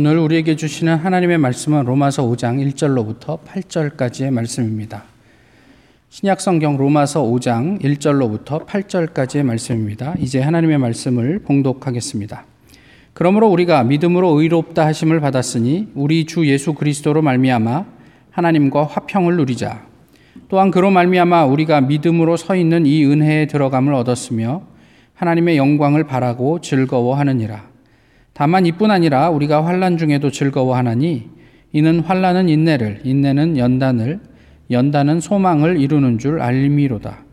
[0.00, 5.02] 오늘 우리에게 주시는 하나님의 말씀은 로마서 5장 1절로부터 8절까지의 말씀입니다.
[6.08, 10.14] 신약 성경 로마서 5장 1절로부터 8절까지의 말씀입니다.
[10.20, 12.44] 이제 하나님의 말씀을 봉독하겠습니다.
[13.12, 17.84] 그러므로 우리가 믿음으로 의롭다 하심을 받았으니 우리 주 예수 그리스도로 말미암아
[18.30, 19.84] 하나님과 화평을 누리자.
[20.48, 24.62] 또한 그로 말미암아 우리가 믿음으로 서 있는 이 은혜에 들어감을 얻었으며
[25.14, 27.67] 하나님의 영광을 바라고 즐거워하느니라.
[28.38, 31.28] 다만 이뿐 아니라 우리가 환란 중에도 즐거워하나니
[31.72, 34.20] 이는 환란은 인내를 인내는 연단을
[34.70, 37.24] 연단은 소망을 이루는 줄 알미로다.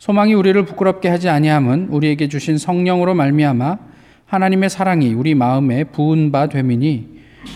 [0.00, 3.78] 소망이 우리를 부끄럽게 하지 아니함은 우리에게 주신 성령으로 말미암아
[4.26, 7.06] 하나님의 사랑이 우리 마음에 부은 바 되미니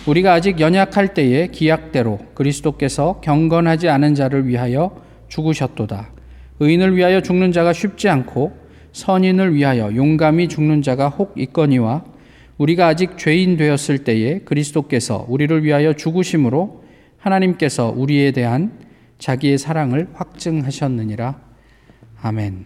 [0.06, 4.94] 우리가 아직 연약할 때에 기약대로 그리스도께서 경건하지 않은 자를 위하여
[5.26, 6.10] 죽으셨도다.
[6.60, 8.56] 의인을 위하여 죽는 자가 쉽지 않고
[8.92, 12.04] 선인을 위하여 용감히 죽는 자가 혹 있거니와
[12.58, 16.84] 우리가 아직 죄인 되었을 때에 그리스도께서 우리를 위하여 죽으심으로
[17.18, 18.78] 하나님께서 우리에 대한
[19.18, 21.40] 자기의 사랑을 확증하셨느니라.
[22.22, 22.64] 아멘.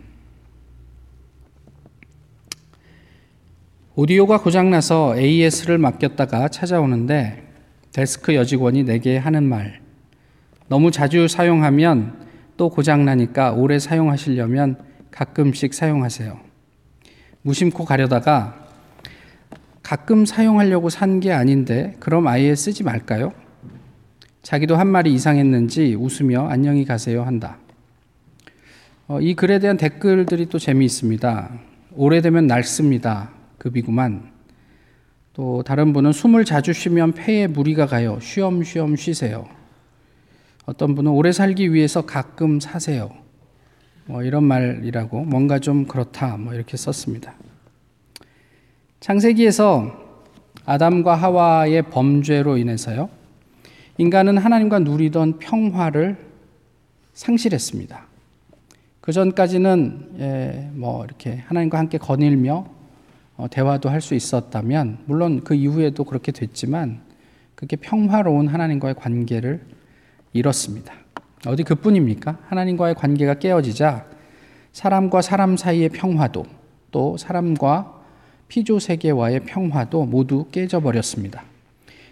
[3.97, 7.43] 오디오가 고장나서 AS를 맡겼다가 찾아오는데
[7.93, 9.81] 데스크 여직원이 내게 하는 말.
[10.69, 14.79] 너무 자주 사용하면 또 고장나니까 오래 사용하시려면
[15.11, 16.39] 가끔씩 사용하세요.
[17.43, 18.60] 무심코 가려다가
[19.83, 23.33] 가끔 사용하려고 산 게 아닌데 그럼 아예 쓰지 말까요?
[24.43, 27.59] 자기도 한 말이 이상했는지 웃으며 안녕히 가세요 한다.
[29.09, 31.51] 어, 이 글에 대한 댓글들이 또 재미있습니다.
[31.93, 33.31] 오래되면 낡습니다.
[33.59, 34.31] 급이구만.
[35.33, 38.19] 또 다른 분은 숨을 자주 쉬면 폐에 무리가 가요.
[38.21, 39.49] 쉬엄쉬엄 쉬세요.
[40.65, 43.11] 어떤 분은 오래 살기 위해서 가끔 사세요.
[44.07, 47.35] 뭐 이런 말이라고 뭔가 좀 그렇다 뭐 이렇게 썼습니다.
[49.01, 49.99] 창세기에서
[50.67, 53.09] 아담과 하와의 범죄로 인해서요.
[53.97, 56.19] 인간은 하나님과 누리던 평화를
[57.15, 58.07] 상실했습니다.
[59.01, 62.67] 그 전까지는 예, 뭐 이렇게 하나님과 함께 거닐며
[63.37, 67.01] 어, 대화도 할 수 있었다면 물론 그 이후에도 그렇게 됐지만
[67.55, 69.63] 그렇게 평화로운 하나님과의 관계를
[70.35, 70.93] 잃었습니다.
[71.47, 72.39] 어디 그뿐입니까?
[72.49, 74.05] 하나님과의 관계가 깨어지자
[74.73, 76.45] 사람과 사람 사이의 평화도
[76.91, 78.00] 또 사람과
[78.51, 81.45] 피조 세계와의 평화도 모두 깨져버렸습니다.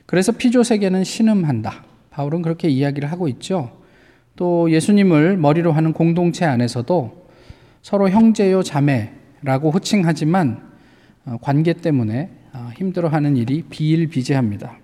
[0.06, 1.84] 그래서 피조 세계는 신음한다.
[2.10, 3.72] 바울은 그렇게 이야기를 하고 있죠.
[4.36, 7.26] 또 예수님을 머리로 하는 공동체 안에서도
[7.82, 10.62] 서로 형제요 자매라고 호칭하지만
[11.26, 14.76] 어, 관계 때문에 어, 힘들어하는 일이 비일비재합니다.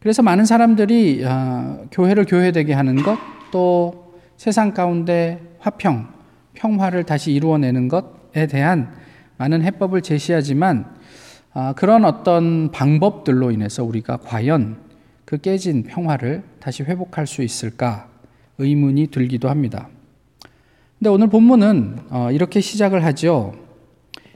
[0.00, 3.16] 그래서 많은 사람들이 어, 교회를 교회되게 하는 것,
[3.52, 6.08] 또 세상 가운데 화평,
[6.54, 8.92] 평화를 다시 이루어내는 것에 대한
[9.38, 10.96] 많은 해법을 제시하지만
[11.54, 14.76] 아, 그런 어떤 방법들로 인해서 우리가 과연
[15.24, 18.08] 그 깨진 평화를 다시 회복할 수 있을까
[18.58, 19.88] 의문이 들기도 합니다.
[20.98, 23.54] 근데 오늘 본문은 어, 이렇게 시작을 하죠.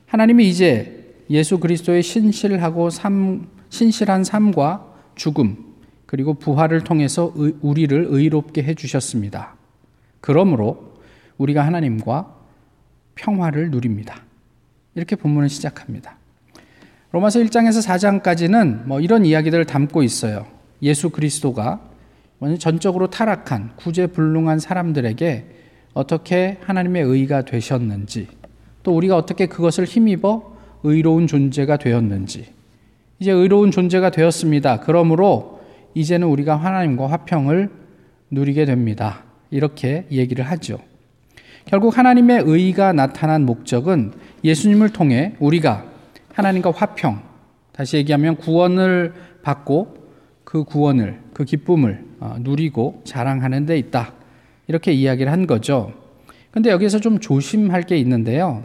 [0.07, 5.73] 하나님이 이제 예수 그리스도의 신실하고 삶, 신실한 삶과 죽음
[6.07, 7.33] 그리고 부활을 통해서
[7.63, 9.57] 우리를 의롭게 해 주셨습니다.
[10.21, 10.95] 그러므로
[11.39, 12.37] 우리가 하나님과
[13.15, 14.23] 평화를 누립니다.
[14.94, 16.16] 이렇게 본문을 시작합니다.
[17.12, 20.47] 로마서 1장에서 4장까지는 뭐 이런 이야기들을 담고 있어요.
[20.82, 21.80] 예수 그리스도가
[22.58, 25.44] 전적으로 타락한 구제불능한 사람들에게
[25.94, 28.28] 어떻게 하나님의 의가 되셨는지
[28.82, 32.47] 또 우리가 어떻게 그것을 힘입어 의로운 존재가 되었는지
[33.20, 34.80] 이제 의로운 존재가 되었습니다.
[34.80, 35.60] 그러므로
[35.94, 37.70] 이제는 우리가 하나님과 화평을
[38.30, 39.22] 누리게 됩니다.
[39.50, 40.78] 이렇게 얘기를 하죠.
[41.72, 44.12] 결국 하나님의 의가 나타난 목적은
[44.44, 45.87] 예수님을 통해 우리가
[46.34, 47.22] 하나님과 화평,
[47.72, 49.97] 다시 얘기하면 구원을 받고
[50.44, 54.12] 그 구원을, 그 기쁨을 어, 누리고 자랑하는 데 있다.
[54.66, 55.94] 이렇게 이야기를 한 거죠.
[56.50, 58.65] 근데 여기서 좀 조심할 게 있는데요.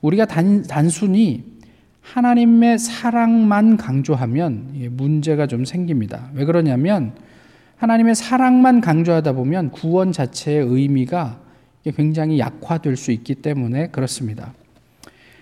[0.00, 1.44] 우리가 단, 단순히
[2.00, 6.30] 하나님의 사랑만 강조하면 문제가 좀 생깁니다.
[6.32, 7.12] 왜 그러냐면
[7.76, 11.44] 하나님의 사랑만 강조하다 보면 구원 자체의 의미가
[11.92, 14.54] 굉장히 약화될 수 있기 때문에 그렇습니다.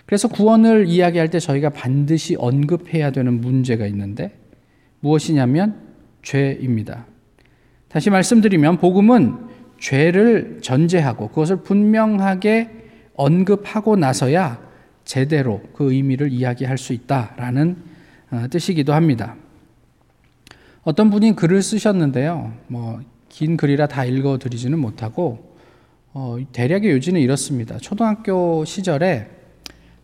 [0.07, 4.33] 그래서 구원을 이야기할 때 저희가 반드시 언급해야 되는 문제가 있는데
[5.01, 5.81] 무엇이냐면
[6.23, 7.07] 죄입니다.
[7.89, 9.37] 다시 말씀드리면 복음은
[9.79, 12.71] 죄를 전제하고 그것을 분명하게
[13.15, 14.63] 언급하고 나서야
[15.05, 17.77] 제대로 그 의미를 이야기할 수 있다라는
[18.31, 19.37] 어, 뜻이기도 합니다.
[20.83, 22.53] 어떤 분이 글을 쓰셨는데요.
[22.69, 25.54] 뭐 긴 글이라 다 읽어 드리지는 못하고
[26.17, 27.77] 어, 대략의 요지는 이렇습니다.
[27.79, 29.29] 초등학교 시절에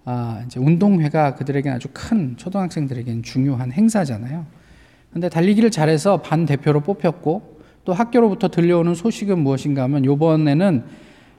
[0.05, 4.45] 아, 이제 운동회가 그들에게는 아주 큰 초등학생들에게는 중요한 행사잖아요.
[5.13, 10.85] 근데 달리기를 잘해서 반 대표로 뽑혔고 또 학교로부터 들려오는 소식은 무엇인가 하면 요번에는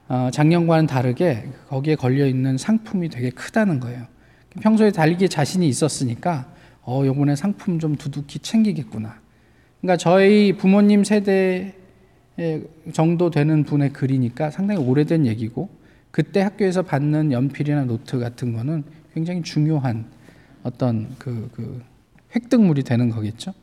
[0.07, 4.05] 어, 작년과는 다르게 거기에 걸려 있는 상품이 되게 크다는 거예요.
[4.61, 6.49] 평소에 달리기에 자신이 있었으니까
[6.83, 9.19] 어, 요번에 상품 좀 두둑히 챙기겠구나.
[9.81, 11.73] 그러니까 저희 부모님 세대
[12.93, 15.69] 정도 되는 분의 글이니까 상당히 오래된 얘기고
[16.11, 18.83] 그때 학교에서 받는 연필이나 노트 같은 거는
[19.13, 20.05] 굉장히 중요한
[20.63, 21.81] 어떤 그, 그
[22.35, 23.53] 획득물이 되는 거겠죠.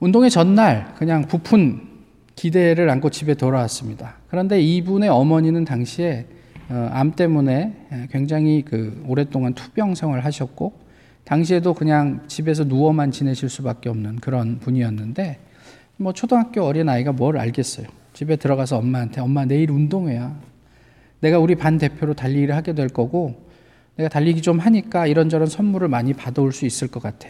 [0.00, 1.88] 운동의 전날 그냥 부푼
[2.34, 4.16] 기대를 안고 집에 돌아왔습니다.
[4.28, 6.26] 그런데 이분의 어머니는 당시에
[6.68, 10.80] 어, 암 때문에 굉장히 그 오랫동안 투병 생활을 하셨고
[11.24, 15.38] 당시에도 그냥 집에서 누워만 지내실 수밖에 없는 그런 분이었는데
[16.02, 17.86] 뭐 초등학교 어린 아이가 뭘 알겠어요.
[18.12, 20.36] 집에 들어가서 엄마한테 엄마 내일 운동회야.
[21.20, 23.48] 내가 우리 반 대표로 달리기를 하게 될 거고
[23.96, 27.28] 내가 달리기 좀 하니까 이런저런 선물을 많이 받아올 수 있을 것 같아.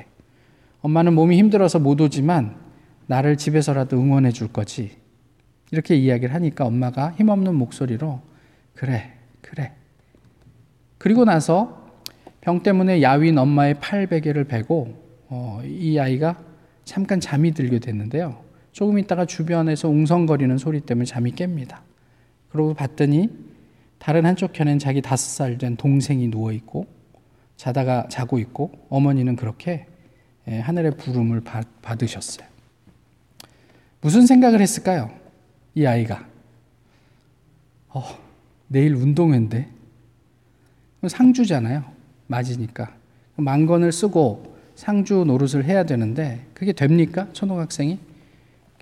[0.80, 2.56] 엄마는 몸이 힘들어서 못 오지만
[3.06, 4.92] 나를 집에서라도 응원해 줄 거지.
[5.70, 8.20] 이렇게 이야기를 하니까 엄마가 힘없는 목소리로
[8.74, 9.72] 그래, 그래.
[10.98, 11.90] 그리고 나서
[12.40, 14.94] 병 때문에 야윈 엄마의 팔베개를 베고
[15.28, 16.40] 어, 이 아이가
[16.84, 18.51] 잠깐 잠이 들게 됐는데요.
[18.72, 21.80] 조금 있다가 주변에서 웅성거리는 소리 때문에 잠이 깹니다.
[22.50, 23.30] 그러고 봤더니
[23.98, 26.86] 다른 한쪽 편엔 자기 다섯 살 된 동생이 누워 있고
[27.56, 29.86] 자다가 자고 있고 어머니는 그렇게
[30.48, 31.42] 예, 하늘의 부름을
[31.82, 32.48] 받으셨어요.
[34.00, 35.10] 무슨 생각을 했을까요?
[35.76, 36.26] 이 아이가.
[37.90, 38.02] 어,
[38.66, 39.68] 내일 운동회인데.
[41.06, 41.84] 상주잖아요.
[42.26, 42.92] 맞으니까.
[43.36, 47.28] 만건을 쓰고 상주 노릇을 해야 되는데 그게 됩니까?
[47.32, 48.00] 초등학생이?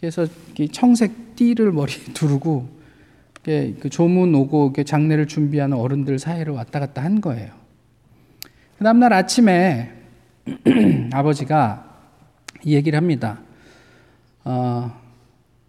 [0.01, 0.27] 그래서
[0.73, 2.81] 청색 띠를 머리에 두르고
[3.43, 7.53] 그 조문 오고 장례를 준비하는 어른들 사이를 왔다 갔다 한 거예요.
[8.79, 9.93] 그 다음날 아침에
[11.13, 11.87] 아버지가
[12.65, 13.41] 이 얘기를 합니다.
[14.45, 14.91] 어,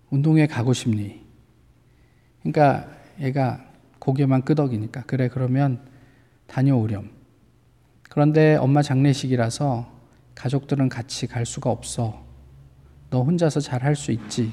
[0.10, 1.22] 운동회 가고 싶니?
[2.39, 2.88] 그러니까
[3.19, 3.63] 얘가
[4.00, 5.80] 고개만 끄덕이니까 그래 그러면
[6.48, 7.10] 다녀오렴.
[8.10, 9.89] 그런데 엄마 장례식이라서
[10.36, 12.31] 가족들은 같이 갈 수가 없어.
[13.11, 14.51] 너 혼자서 잘 할 수 있지.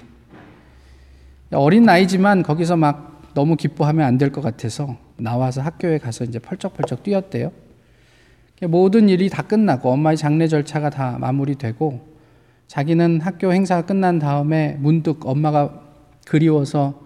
[1.53, 7.03] 어린 나이지만 거기서 막 너무 기뻐하면 안 될 것 같아서 나와서 학교에 가서 이제 펄쩍펄쩍
[7.03, 7.51] 뛰었대요.
[8.69, 12.07] 모든 일이 다 끝나고 엄마의 장례 절차가 다 마무리되고
[12.67, 15.81] 자기는 학교 행사가 끝난 다음에 문득 엄마가
[16.27, 17.01] 그리워서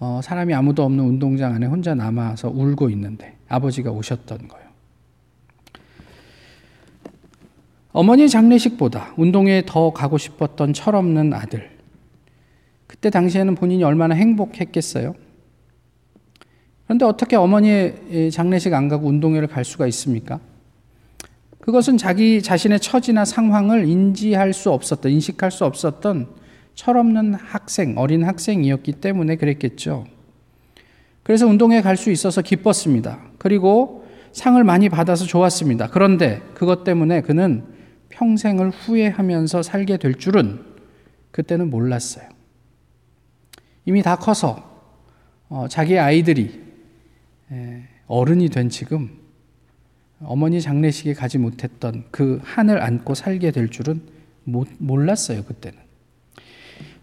[0.00, 4.67] 어, 사람이 아무도 없는 운동장 안에 혼자 남아서 울고 있는데 아버지가 오셨던 거예요.
[7.92, 11.70] 어머니의 장례식보다 운동회에 더 가고 싶었던 철없는 아들.
[12.86, 15.14] 그때 당시에는 본인이 얼마나 행복했겠어요?
[16.84, 20.40] 그런데 어떻게 어머니의 장례식 안 가고 운동회를 갈 수가 있습니까?
[21.60, 26.28] 그것은 자기 자신의 처지나 상황을 인지할 수 없었던, 인식할 수 없었던
[26.74, 30.06] 철없는 학생, 어린 학생이었기 때문에 그랬겠죠.
[31.22, 33.18] 그래서 운동회 갈 수 있어서 기뻤습니다.
[33.36, 35.88] 그리고 상을 많이 받아서 좋았습니다.
[35.88, 37.64] 그런데 그것 때문에 그는
[38.18, 40.60] 평생을 후회하면서 살게 될 줄은
[41.30, 42.28] 그때는 몰랐어요.
[43.84, 44.68] 이미 다 커서
[45.48, 46.60] 어, 자기 아이들이
[48.06, 49.10] 어른이 된 지금
[50.20, 54.02] 어머니 장례식에 가지 못했던 그 한을 안고 살게 될 줄은
[54.78, 55.78] 몰랐어요, 그때는.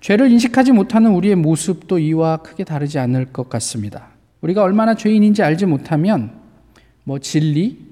[0.01, 4.09] 죄를 인식하지 못하는 우리의 모습도 이와 크게 다르지 않을 것 같습니다.
[4.41, 6.39] 우리가 얼마나 죄인인지 알지 못하면
[7.03, 7.84] 뭐 진리,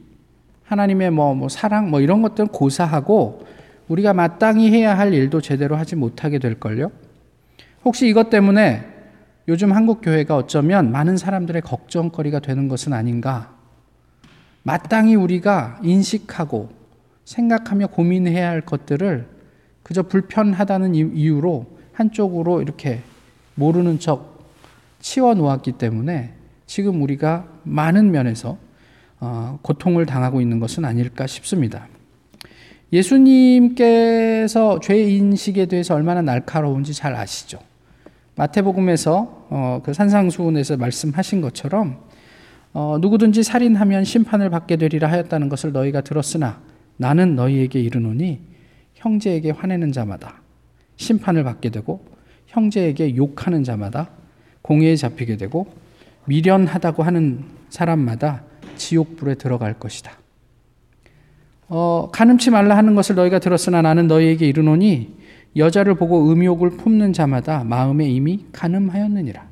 [0.73, 3.45] 하나님의 뭐, 뭐 사랑, 뭐 이런 것들은 고사하고
[3.87, 6.91] 우리가 마땅히 해야 할 일도 제대로 하지 못하게 될걸요?
[7.85, 8.85] 혹시 이것 때문에
[9.47, 13.53] 요즘 한국 교회가 어쩌면 많은 사람들의 걱정거리가 되는 것은 아닌가?
[14.63, 16.69] 마땅히 우리가 인식하고
[17.25, 19.27] 생각하며 고민해야 할 것들을
[19.83, 23.01] 그저 불편하다는 이유로 한쪽으로 이렇게
[23.55, 24.47] 모르는 척
[24.99, 26.33] 치워 놓았기 때문에
[26.65, 28.57] 지금 우리가 많은 면에서 어,
[29.61, 31.87] 고통을 당하고 있는 것은 아닐까 싶습니다.
[32.91, 37.59] 예수님께서 죄 인식에 대해서 얼마나 날카로운지 잘 아시죠?
[38.35, 41.99] 마태복음에서 어, 그 산상수훈에서 말씀하신 것처럼
[42.73, 46.61] 어, 누구든지 살인하면 심판을 받게 되리라 하였다는 것을 너희가 들었으나
[46.97, 48.41] 나는 너희에게 이르노니
[48.95, 50.41] 형제에게 화내는 자마다
[50.97, 52.05] 심판을 받게 되고
[52.47, 54.09] 형제에게 욕하는 자마다
[54.61, 55.67] 공회에 잡히게 되고
[56.25, 58.43] 미련하다고 하는 사람마다
[58.75, 60.11] 지옥불에 들어갈 것이다.
[61.69, 65.15] 어, 가늠치 말라 하는 것을 너희가 들었으나 나는 너희에게 이르노니
[65.55, 69.47] 여자를 보고 음욕을 품는 자마다 마음에 이미 가늠하였느니라.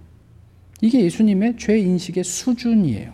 [0.81, 3.11] 이게 예수님의 죄 인식의 수준이에요.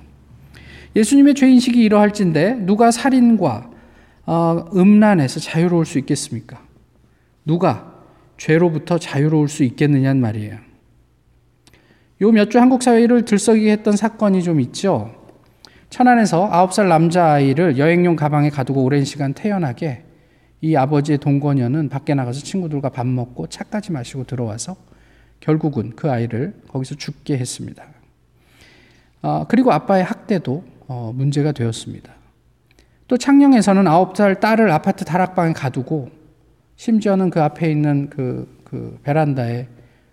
[0.95, 3.71] 예수님의 죄 인식이 이러할진데 누가 살인과
[4.25, 6.61] 어, 음란에서 자유로울 수 있겠습니까?
[7.45, 7.93] 누가
[8.37, 10.57] 죄로부터 자유로울 수 있겠느냐는 말이에요.
[12.21, 15.13] 요 몇 주 한국 사회를 들썩이게 했던 사건이 좀 있죠.
[15.89, 20.03] 천안에서 9살 남자아이를 여행용 가방에 가두고 오랜 시간 태연하게
[20.61, 24.75] 이 아버지의 동거녀는 밖에 나가서 친구들과 밥 먹고 차까지 마시고 들어와서
[25.39, 27.85] 결국은 그 아이를 거기서 죽게 했습니다.
[29.21, 32.13] 어, 그리고 아빠의 학대도 어, 문제가 되었습니다.
[33.07, 36.09] 또 창녕에서는 9살 딸을 아파트 다락방에 가두고
[36.75, 39.67] 심지어는 그 앞에 있는 그, 그 베란다에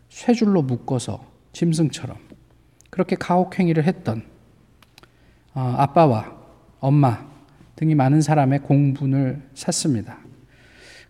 [0.08, 2.16] 쇠줄로 묶어서 짐승처럼
[2.90, 4.33] 그렇게 가혹행위를 했던 어,
[5.54, 6.32] 아빠와
[6.80, 7.24] 엄마
[7.76, 10.18] 등이 많은 사람의 공분을 샀습니다.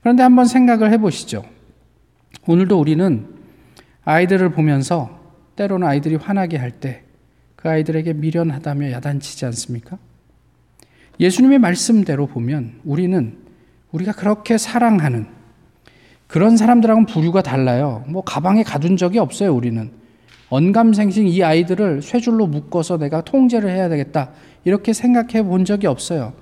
[0.00, 1.44] 그런데 한번 생각을 해보시죠.
[2.46, 3.26] 오늘도 우리는
[4.04, 5.18] 아이들을 보면서
[5.56, 7.04] 때로는 아이들이 화나게 할 때
[7.64, 9.96] 그 아이들에게 미련하다며 야단치지 않습니까?
[11.18, 13.38] 예수님의 말씀대로 보면 우리는
[13.90, 15.26] 우리가 그렇게 사랑하는
[16.26, 18.04] 그런 사람들하고는 부류가 달라요.
[18.06, 19.90] 뭐 가방에 가둔 적이 없어요, 우리는.
[20.50, 24.30] 언감생심 이 아이들을 쇠줄로 묶어서 내가 통제를 해야 되겠다.
[24.64, 26.34] 이렇게 생각해 본 적이 없어요.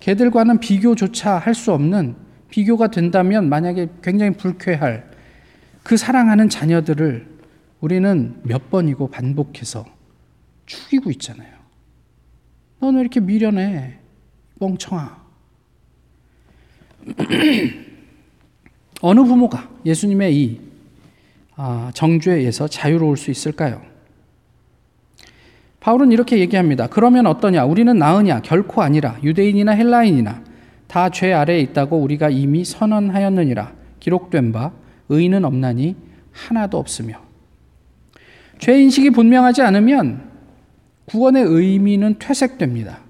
[0.00, 2.16] 걔들과는 비교조차 할 수 없는
[2.50, 5.10] 비교가 된다면 만약에 굉장히 불쾌할
[5.82, 7.26] 그 사랑하는 자녀들을
[7.80, 9.84] 우리는 몇 번이고 반복해서
[10.66, 11.50] 죽이고 있잖아요.
[12.80, 13.98] 넌 왜 이렇게 미련해?
[14.60, 15.22] 멍청아.
[19.00, 20.71] 어느 부모가 예수님의 이 아,
[21.94, 23.82] 정죄에서 자유로울 수 있을까요?
[25.80, 26.86] 바울은 이렇게 얘기합니다.
[26.86, 27.64] 그러면 어떠냐?
[27.64, 28.40] 우리는 나으냐?
[28.42, 30.42] 결코 아니라 유대인이나 헬라인이나
[30.86, 33.72] 다 죄 아래에 있다고 우리가 이미 선언하였느니라.
[33.98, 34.72] 기록된 바
[35.08, 35.96] 의인은 없나니
[36.30, 37.20] 하나도 없으며.
[38.58, 40.30] 죄 인식이 분명하지 않으면
[41.06, 43.00] 구원의 의미는 퇴색됩니다.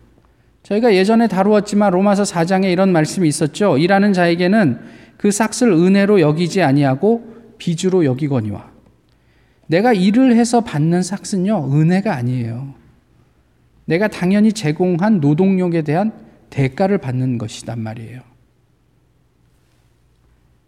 [0.63, 3.77] 저희가 예전에 다루었지만 로마서 4장에 이런 말씀이 있었죠.
[3.77, 4.79] 일하는 자에게는
[5.19, 7.33] 그 삭을 은혜로 여기지 아니하고
[7.63, 8.73] 비주로 여기거니와
[9.69, 12.75] 내가 일을 해서 받는 삭은요 은혜가 아니에요.
[13.85, 16.13] 내가 당연히 제공한 노동력에 대한
[16.51, 18.21] 대가를 받는 것이단 말이에요.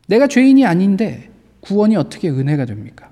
[0.07, 1.31] 내가 죄인이 아닌데
[1.63, 3.11] 구원이 어떻게 은혜가 됩니까?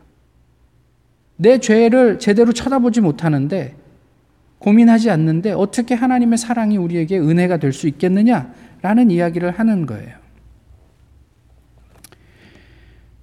[1.36, 3.74] 내 죄를 제대로 쳐다보지 못하는데
[4.60, 10.21] 고민하지 않는데 어떻게 하나님의 사랑이 우리에게 은혜가 될 수 있겠느냐라는 이야기를 하는 거예요.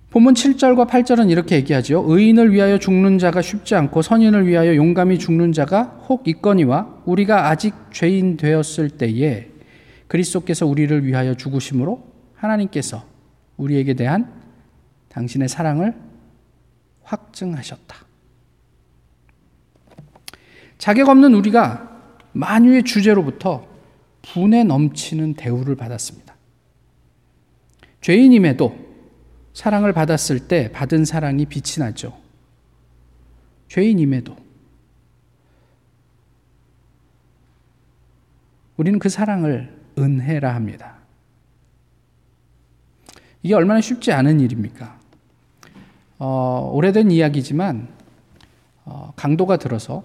[0.09, 2.03] 본문 7절과 8절은 이렇게 얘기하죠.
[2.07, 7.75] 의인을 위하여 죽는 자가 쉽지 않고 선인을 위하여 용감히 죽는 자가 혹 있거니와 우리가 아직
[7.91, 9.49] 죄인 되었을 때에
[10.07, 13.05] 그리스도께서 우리를 위하여 죽으심으로 하나님께서
[13.57, 14.33] 우리에게 대한
[15.09, 15.93] 당신의 사랑을
[17.03, 17.95] 확증하셨다.
[20.79, 22.01] 자격 없는 우리가
[22.31, 23.67] 만유의 주제로부터
[24.23, 26.35] 분에 넘치는 대우를 받았습니다.
[28.01, 28.88] 죄인임에도
[29.53, 32.17] 사랑을 받았을 때 받은 사랑이 빛이 나죠.
[33.67, 34.35] 죄인임에도.
[38.77, 40.95] 우리는 그 사랑을 은혜라 합니다.
[43.43, 44.97] 이게 얼마나 쉽지 않은 일입니까?
[46.17, 47.87] 어, 오래된 이야기지만
[48.85, 50.03] 어, 강도가 들어서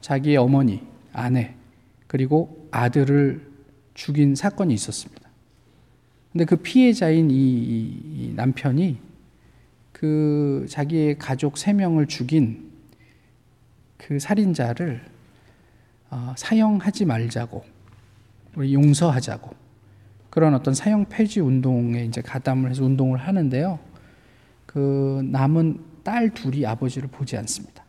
[0.00, 1.54] 자기의 어머니, 아내,
[2.06, 3.50] 그리고 아들을
[3.94, 5.25] 죽인 사건이 있었습니다.
[6.36, 8.98] 근데 그 피해자인 이, 이 남편이
[9.90, 12.72] 그 자기의 가족 세 명을 죽인
[13.96, 15.00] 그 살인자를
[16.10, 17.64] 어, 사형하지 말자고
[18.54, 19.50] 우리 용서하자고
[20.28, 23.78] 그런 어떤 사형 폐지 운동에 이제 가담을 해서 운동을 하는데요.
[24.66, 27.82] 그 남은 딸 둘이 아버지를 보지 않습니다.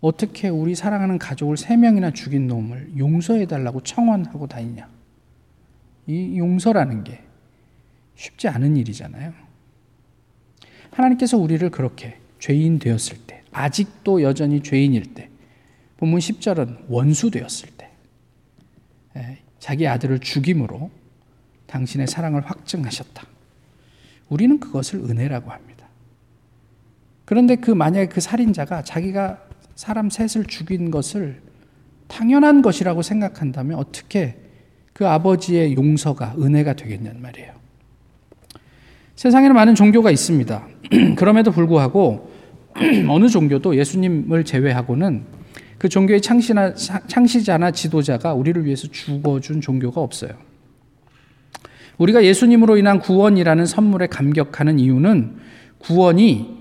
[0.00, 4.94] 어떻게 우리 사랑하는 가족을 세 명이나 죽인 놈을 용서해 달라고 청원하고 다니냐?
[6.06, 7.22] 이 용서라는 게
[8.16, 9.32] 쉽지 않은 일이잖아요.
[10.90, 15.30] 하나님께서 우리를 그렇게 죄인 되었을 때, 아직도 여전히 죄인일 때,
[15.96, 17.90] 본문 10절은 원수 되었을 때,
[19.16, 20.90] 예, 자기 아들을 죽임으로
[21.66, 23.26] 당신의 사랑을 확증하셨다.
[24.28, 25.86] 우리는 그것을 은혜라고 합니다.
[27.24, 29.42] 그런데 그 만약에 그 살인자가 자기가
[29.74, 31.42] 사람 셋을 죽인 것을
[32.06, 34.43] 당연한 것이라고 생각한다면 어떻게
[34.94, 37.52] 그 아버지의 용서가 은혜가 되겠냐는 말이에요.
[39.16, 40.66] 세상에는 많은 종교가 있습니다.
[41.18, 42.30] 그럼에도 불구하고
[43.10, 45.24] 어느 종교도 예수님을 제외하고는
[45.78, 50.30] 그 종교의 창시나, 창시자나 지도자가 우리를 위해서 죽어준 종교가 없어요.
[51.98, 55.36] 우리가 예수님으로 인한 구원이라는 선물에 감격하는 이유는
[55.78, 56.54] 구원이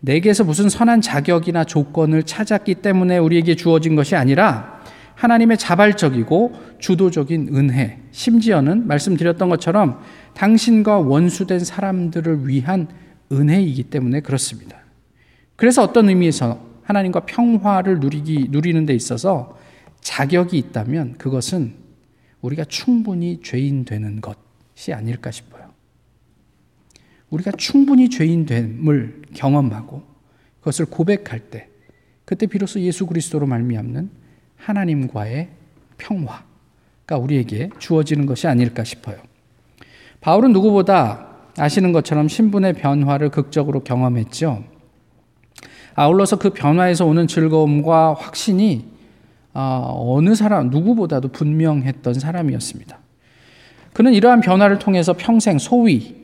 [0.00, 4.81] 내게서 무슨 선한 자격이나 조건을 찾았기 때문에 우리에게 주어진 것이 아니라
[5.14, 10.00] 하나님의 자발적이고 주도적인 은혜, 심지어는 말씀드렸던 것처럼
[10.34, 12.88] 당신과 원수된 사람들을 위한
[13.30, 14.78] 은혜이기 때문에 그렇습니다.
[15.56, 19.58] 그래서 어떤 의미에서 하나님과 평화를 누리기, 누리는 데 있어서
[20.00, 21.74] 자격이 있다면 그것은
[22.40, 25.70] 우리가 충분히 죄인 되는 것이 아닐까 싶어요.
[27.30, 30.02] 우리가 충분히 죄인 됨을 경험하고
[30.58, 31.68] 그것을 고백할 때
[32.24, 34.21] 그때 비로소 예수 그리스도로 말미암는
[34.62, 35.48] 하나님과의
[35.98, 39.16] 평화가 우리에게 주어지는 것이 아닐까 싶어요.
[40.20, 41.26] 바울은 누구보다
[41.58, 44.64] 아시는 것처럼 신분의 변화를 극적으로 경험했죠.
[45.94, 48.90] 아울러서 그 변화에서 오는 즐거움과 확신이
[49.54, 52.98] 아, 어느 사람, 누구보다도 분명했던 사람이었습니다.
[53.92, 56.16] 그는 이러한 변화를 통해서 평생 소위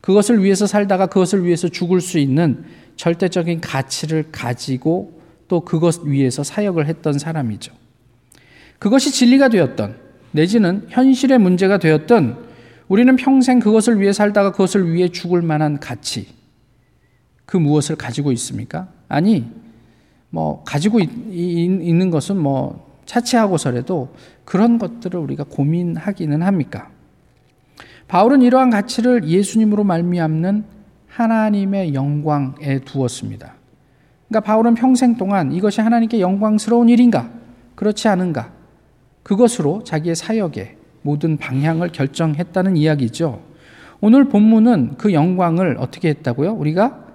[0.00, 2.64] 그것을 위해서 살다가 그것을 위해서 죽을 수 있는
[2.96, 7.72] 절대적인 가치를 가지고 또 그것 위해서 사역을 했던 사람이죠.
[8.82, 9.94] 그것이 진리가 되었던
[10.32, 12.36] 내지는 현실의 문제가 되었던
[12.88, 16.26] 우리는 평생 그것을 위해 살다가 그것을 위해 죽을 만한 가치
[17.46, 18.88] 그 무엇을 가지고 있습니까?
[19.06, 19.48] 아니
[20.30, 26.90] 뭐 가지고 있, 는 것은 뭐 차치하고서라도 그런 것들을 우리가 고민하기는 합니까?
[28.08, 30.64] 바울은 이러한 가치를 예수님으로 말미암는
[31.06, 33.54] 하나님의 영광에 두었습니다.
[34.28, 37.30] 그러니까 바울은 평생 동안 이것이 하나님께 영광스러운 일인가?
[37.76, 38.61] 그렇지 않은가?
[39.22, 43.42] 그것으로 자기의 사역의 모든 방향을 결정했다는 이야기죠.
[44.00, 46.54] 오늘 본문은 그 영광을 어떻게 했다고요?
[46.54, 47.06] 우리가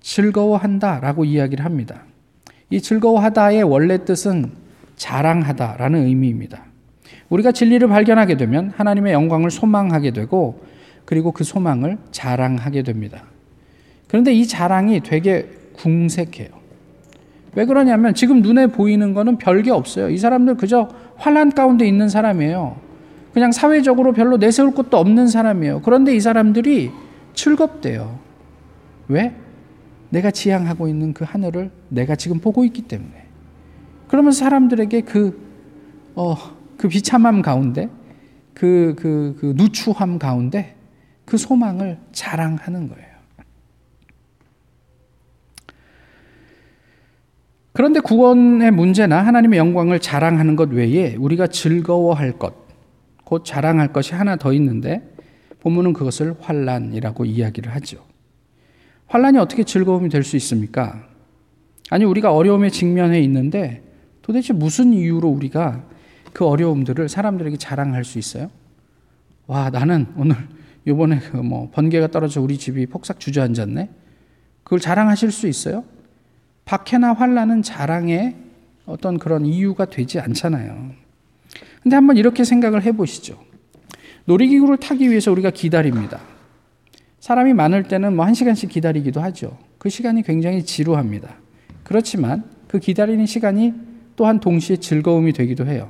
[0.00, 2.04] 즐거워한다 라고 이야기를 합니다.
[2.70, 4.52] 이 즐거워하다의 원래 뜻은
[4.96, 6.64] 자랑하다 라는 의미입니다.
[7.28, 10.62] 우리가 진리를 발견하게 되면 하나님의 영광을 소망하게 되고
[11.04, 13.24] 그리고 그 소망을 자랑하게 됩니다.
[14.08, 16.48] 그런데 이 자랑이 되게 궁색해요.
[17.54, 20.10] 왜 그러냐면 지금 눈에 보이는 거는 별게 없어요.
[20.10, 20.88] 이 사람들 그저
[21.18, 22.76] 환란 가운데 있는 사람이에요.
[23.34, 25.82] 그냥 사회적으로 별로 내세울 것도 없는 사람이에요.
[25.82, 26.90] 그런데 이 사람들이
[27.34, 28.18] 즐겁대요.
[29.08, 29.34] 왜?
[30.10, 33.26] 내가 지향하고 있는 그 하늘을 내가 지금 보고 있기 때문에.
[34.08, 35.38] 그러면 사람들에게 그,
[36.14, 36.34] 어,
[36.78, 37.90] 그 비참함 가운데,
[38.54, 40.74] 그, 그, 그 누추함 가운데
[41.24, 43.07] 그 소망을 자랑하는 거예요.
[47.78, 52.52] 그런데 구원의 문제나 하나님의 영광을 자랑하는 것 외에 우리가 즐거워할 것,
[53.22, 55.08] 곧 자랑할 것이 하나 더 있는데
[55.60, 58.04] 본문은 그것을 환란이라고 이야기를 하죠.
[59.06, 61.06] 환란이 어떻게 즐거움이 될 수 있습니까?
[61.88, 63.84] 아니 우리가 어려움에 직면해 있는데
[64.22, 65.84] 도대체 무슨 이유로 우리가
[66.32, 68.50] 그 어려움들을 사람들에게 자랑할 수 있어요?
[69.46, 70.34] 와 나는 오늘
[70.84, 73.88] 요번에 그 뭐 번개가 떨어져 우리 집이 폭삭 주저앉았네.
[74.64, 75.84] 그걸 자랑하실 수 있어요?
[76.68, 78.36] 박해나 환란은 자랑의
[78.84, 80.90] 어떤 그런 이유가 되지 않잖아요.
[81.82, 83.38] 근데 한번 이렇게 생각을 해보시죠.
[84.26, 86.20] 놀이기구를 타기 위해서 우리가 기다립니다.
[87.20, 89.56] 사람이 많을 때는 뭐 한 시간씩 기다리기도 하죠.
[89.78, 91.36] 그 시간이 굉장히 지루합니다.
[91.84, 93.72] 그렇지만 그 기다리는 시간이
[94.14, 95.88] 또한 동시에 즐거움이 되기도 해요.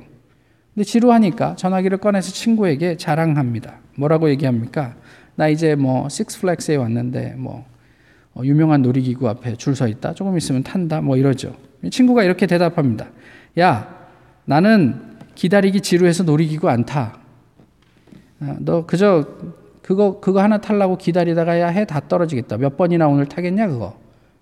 [0.73, 3.79] 근데 지루하니까 전화기를 꺼내서 친구에게 자랑합니다.
[3.97, 4.95] 뭐라고 얘기합니까?
[5.35, 7.65] 나 이제 뭐 식스플렉스에 왔는데 뭐 어,
[8.43, 10.13] 유명한 놀이기구 앞에 줄 서 있다.
[10.13, 11.01] 조금 있으면 탄다.
[11.01, 11.55] 뭐 이러죠.
[11.91, 13.07] 친구가 이렇게 대답합니다.
[13.59, 14.07] 야,
[14.45, 17.19] 나는 기다리기 지루해서 놀이기구 안 타.
[18.41, 19.27] 어, 너 그저
[19.81, 22.57] 그거 그거 하나 탈라고 기다리다가 야 해 다 떨어지겠다.
[22.57, 23.99] 몇 번이나 오늘 타겠냐 그거.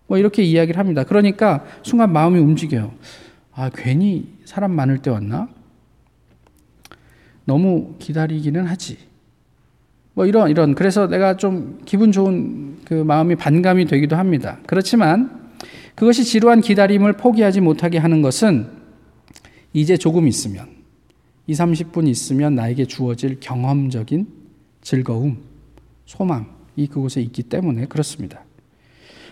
[0.08, 1.04] 뭐 이렇게 이야기를 합니다.
[1.04, 2.94] 그러니까 순간 마음이 움직여요.
[3.54, 5.50] 아 괜히 사람 많을 때 왔나?
[7.46, 8.98] 너무 기다리기는 하지.
[10.18, 14.58] 뭐 이런 이런 그래서 내가 좀 기분 좋은 그 마음이 반감이 되기도 합니다.
[14.66, 15.52] 그렇지만
[15.94, 18.66] 그것이 지루한 기다림을 포기하지 못하게 하는 것은
[19.74, 20.70] 이제 조금 있으면
[21.46, 24.26] 2, 30분 있으면 나에게 주어질 경험적인
[24.82, 25.38] 즐거움,
[26.08, 28.44] 소망이 그곳에 있기 때문에 그렇습니다.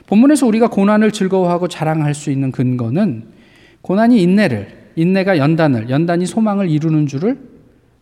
[0.06, 3.30] 본문에서 우리가 고난을 즐거워하고 자랑할 수 있는 근거는
[3.82, 7.40] 고난이 인내를, 인내가 연단을, 연단이 소망을 이루는 줄을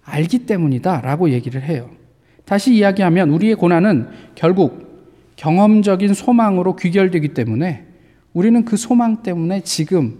[0.04, 1.90] 알기 때문이다라고 얘기를 해요.
[2.46, 4.84] 다시 이야기하면 우리의 고난은 결국
[5.36, 7.86] 경험적인 소망으로 귀결되기 때문에
[8.34, 10.18] 우리는 그 소망 때문에 지금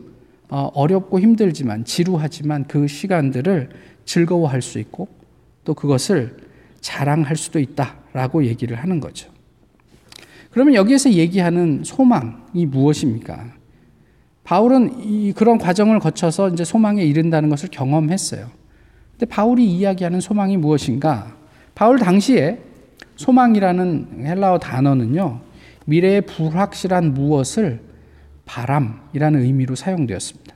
[0.50, 3.70] 어, 어렵고 힘들지만 지루하지만 그 시간들을
[4.06, 5.08] 즐거워할 수 있고
[5.64, 6.38] 또 그것을
[6.80, 9.32] 자랑할 수도 있다라고 얘기를 하는 거죠.
[10.52, 13.54] 그러면 여기에서 얘기하는 소망이 무엇입니까?
[14.44, 18.48] 바울은 이 그런 과정을 거쳐서 이제 소망에 이른다는 것을 경험했어요.
[19.12, 21.36] 근데 바울이 이야기하는 소망이 무엇인가?
[21.76, 22.60] 바울 당시에
[23.16, 25.42] 소망이라는 헬라어 단어는요,
[25.86, 27.82] 미래의 불확실한 무엇을
[28.46, 30.56] 바람이라는 의미로 사용되었습니다.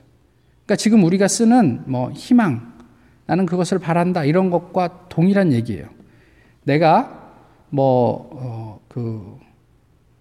[0.64, 2.72] 그러니까 지금 우리가 쓰는 뭐 희망,
[3.26, 5.86] 나는 그것을 바란다 이런 것과 동일한 얘기예요.
[6.64, 7.32] 내가
[7.70, 8.30] 뭐그
[8.96, 9.40] 어,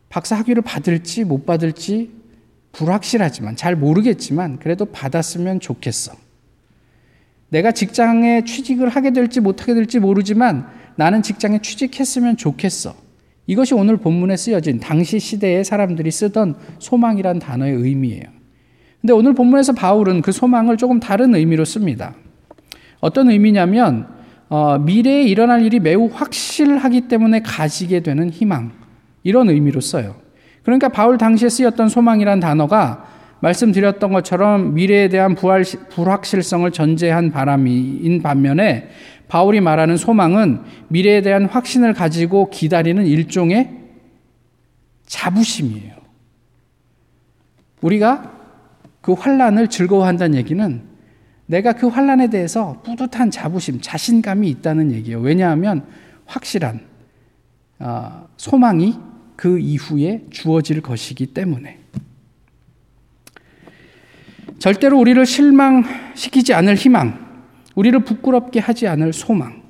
[0.09, 2.11] 박사 학위를 받을지 못 받을지
[2.71, 6.13] 불확실하지만 잘 모르겠지만 그래도 받았으면 좋겠어.
[7.49, 12.95] 내가 직장에 취직을 하게 될지 못하게 될지 모르지만 나는 직장에 취직했으면 좋겠어.
[13.45, 18.23] 이것이 오늘 본문에 쓰여진 당시 시대의 사람들이 쓰던 소망이란 단어의 의미예요.
[18.99, 22.15] 근데 오늘 본문에서 바울은 그 소망을 조금 다른 의미로 씁니다.
[22.99, 24.07] 어떤 의미냐면
[24.49, 28.71] 어, 미래에 일어날 일이 매우 확실하기 때문에 가지게 되는 희망
[29.23, 30.15] 이런 의미로 써요.
[30.63, 33.05] 그러니까 바울 당시에 쓰였던 소망이란 단어가
[33.39, 38.89] 말씀드렸던 것처럼 미래에 대한 부활, 불확실성을 전제한 바람인 반면에
[39.27, 43.71] 바울이 말하는 소망은 미래에 대한 확신을 가지고 기다리는 일종의
[45.05, 45.95] 자부심이에요.
[47.81, 48.33] 우리가
[49.01, 50.81] 그 환란을 즐거워한다는 얘기는
[51.45, 55.19] 내가 그 환란에 대해서 뿌듯한 자부심, 자신감이 있다는 얘기예요.
[55.19, 55.85] 왜냐하면
[56.25, 56.81] 확실한
[57.79, 58.97] 어, 소망이
[59.35, 61.79] 그 이후에 주어질 것이기 때문에.
[64.59, 67.43] 절대로 우리를 실망시키지 않을 희망,
[67.75, 69.63] 우리를 부끄럽게 하지 않을 소망.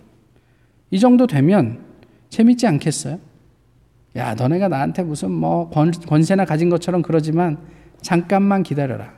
[0.91, 1.83] 이 정도 되면
[2.29, 3.19] 재밌지 않겠어요?
[4.15, 7.57] 야, 너네가 나한테 무슨 뭐 권, 권세나 가진 것처럼 그러지만
[8.01, 9.13] 잠깐만 기다려라.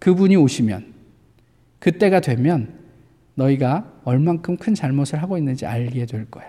[0.00, 0.92] 그분이 오시면,
[1.78, 2.74] 그때가 되면
[3.34, 6.48] 너희가 얼만큼 큰 잘못을 하고 있는지 알게 될 거야.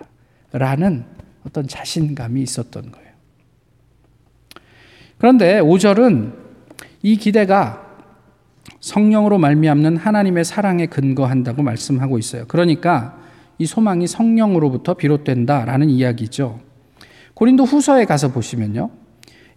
[0.51, 1.05] 라는
[1.45, 3.09] 어떤 자신감이 있었던 거예요.
[5.17, 6.33] 그런데 5절은
[7.03, 7.84] 이 기대가
[8.85, 12.45] 성령으로 말미암는 하나님의 사랑에 근거한다고 말씀하고 있어요.
[12.47, 13.17] 그러니까
[13.57, 16.59] 이 소망이 성령으로부터 비롯된다라는 이야기죠.
[17.33, 18.91] 고린도 후서에 가서 보시면요.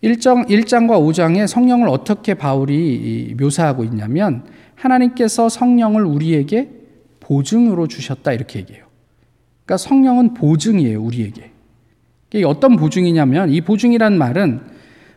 [0.03, 4.45] 1장, 1장과 5장에 성령을 어떻게 바울이 묘사하고 있냐면
[4.77, 6.71] 하나님께서 성령을 우리에게
[7.21, 8.87] 보증으로 주셨다 이렇게 얘기해요.
[9.67, 11.51] 그러니까 성령은 보증이에요, 우리에게.
[12.33, 14.61] 이게 어떤 보증이냐면 이 보증이란 말은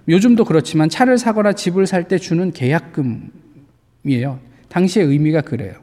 [0.09, 3.40] 요즘도 그렇지만 차를 사거나 집을 살 때 주는 계약금
[4.05, 4.39] 이에요.
[4.69, 5.73] 당시의 의미가 그래요.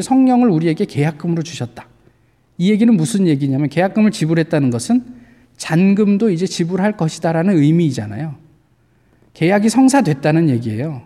[0.00, 1.86] 성령을 우리에게 계약금으로 주셨다.
[2.58, 5.04] 이 얘기는 무슨 얘기냐면 계약금을 지불했다는 것은
[5.56, 8.34] 잔금도 이제 지불할 것이다라는 의미이잖아요.
[9.34, 11.02] 계약이 성사됐다는 얘기예요.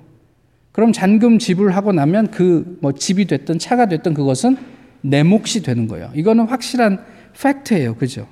[0.73, 4.57] 그럼 잔금 지불하고 나면 그 뭐 집이 됐든 차가 됐든 그것은
[5.01, 6.11] 내 몫이 되는 거예요.
[6.15, 7.05] 이거는 확실한
[7.41, 7.97] 팩트예요.
[7.97, 8.29] 그죠?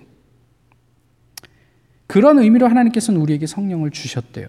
[2.06, 4.46] 그런 의미로 하나님께서는 우리에게 성령을 주셨대요.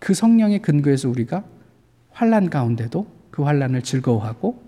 [0.00, 1.44] 그 성령의 근거에서 우리가
[2.18, 4.60] 환란 가운데도 그 환란을 즐거워하고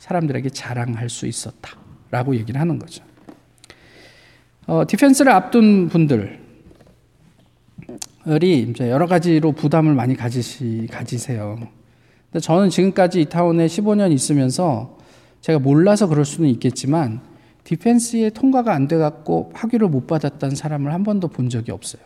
[0.00, 3.04] 사람들에게 자랑할 수 있었다라고 얘기를 하는 거죠.
[4.66, 6.40] 어, 디펜스를 앞둔 분들이
[8.68, 11.56] 이제 여러 가지로 부담을 많이 가지시 가지세요.
[12.32, 14.98] 근데 저는 지금까지 이 타운에 15년 있으면서
[15.40, 17.20] 제가 몰라서 그럴 수는 있겠지만
[17.62, 22.02] 디펜스에 통과가 안 돼 갖고 학위를 못 받았다는 사람을 한 번도 본 적이 없어요.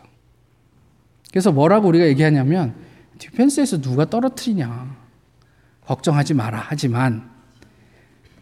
[1.30, 2.74] 그래서 뭐라고 우리가 얘기하냐면
[3.18, 4.96] 디펜스에서 누가 떨어뜨리냐.
[5.86, 6.62] 걱정하지 마라.
[6.66, 7.28] 하지만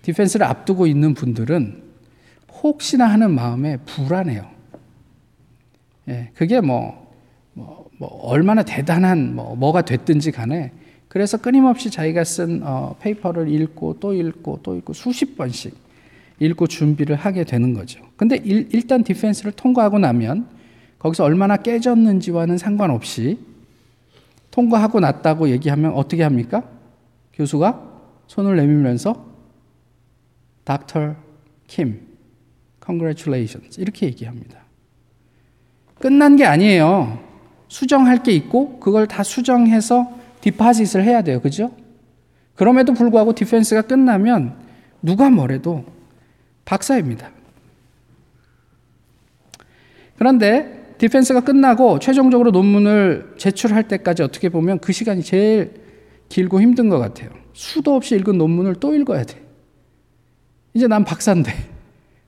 [0.02, 1.82] 디펜스를 앞두고 있는 분들은
[2.62, 4.48] 혹시나 하는 마음에 불안해요.
[6.08, 7.12] 예, 그게 뭐,
[7.54, 10.72] 뭐, 뭐, 얼마나 대단한 뭐, 뭐가 됐든지 간에
[11.08, 15.74] 그래서 끊임없이 자기가 쓴 어, paper를 읽고 또 읽고 또 읽고 수십 번씩
[16.40, 18.04] 읽고 준비를 하게 되는 거죠.
[18.16, 20.46] 근데 일, 일단 defense를 통과하고 나면
[20.98, 23.38] 거기서 얼마나 깨졌는지와는 상관없이
[24.54, 26.62] 통과하고 났다고 얘기하면 어떻게 합니까?
[27.32, 27.90] 교수가
[28.28, 29.26] 손을 내밀면서
[30.64, 31.16] Dr.
[31.66, 32.00] Kim,
[32.84, 34.60] congratulations 이렇게 얘기합니다.
[35.96, 37.18] 끝난 게 아니에요.
[37.66, 40.08] 수정할 게 있고 그걸 다 수정해서
[40.40, 41.40] 디파짓을 해야 돼요.
[41.40, 41.72] 그죠?
[42.54, 44.56] 그럼에도 불구하고 디펜스가 끝나면
[45.02, 45.84] 누가 뭐래도
[46.64, 47.32] 박사입니다.
[50.16, 55.74] 그런데 디펜스가 끝나고 최종적으로 논문을 제출할 때까지 어떻게 보면 그 시간이 제일
[56.28, 57.30] 길고 힘든 것 같아요.
[57.52, 59.42] 수도 없이 읽은 논문을 또 읽어야 돼.
[60.72, 61.52] 이제 난 박사인데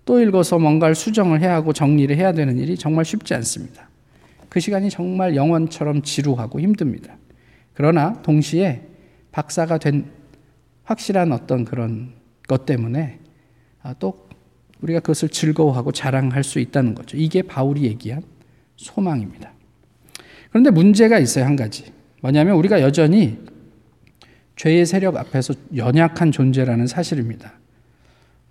[0.05, 3.89] 또 읽어서 뭔가를 수정을 해야 하고 정리를 해야 되는 일이 정말 쉽지 않습니다.
[4.49, 7.17] 그 시간이 정말 영원처럼 지루하고 힘듭니다.
[7.75, 8.83] 그러나 동시에
[9.33, 10.11] 박사가 된
[10.85, 12.13] 확실한 어떤 그런
[12.47, 13.19] 것 때문에
[13.83, 14.29] 아, 또
[14.81, 17.17] 우리가 그것을 즐거워하고 자랑할 수 있다는 거죠.
[17.17, 18.23] 이게 바울이 얘기한
[18.77, 19.53] 소망입니다.
[20.51, 21.93] 그런데 문제가 있어요, 한 가지.
[22.23, 23.39] 뭐냐면 우리가 여전히
[24.57, 27.53] 죄의 세력 앞에서 연약한 존재라는 사실입니다.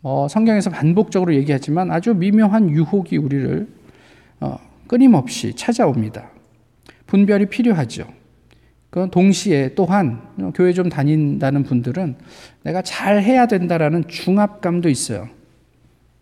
[0.03, 3.67] 어, 성경에서 반복적으로 얘기하지만 아주 미묘한 유혹이 우리를
[4.39, 6.29] 어, 끊임없이 찾아옵니다.
[7.07, 8.07] 분별이 필요하죠.
[8.91, 10.21] 그 동시에 또한
[10.53, 12.15] 교회 좀 다닌다는 분들은
[12.63, 15.27] 내가 잘 해야 된다라는 중압감도 있어요.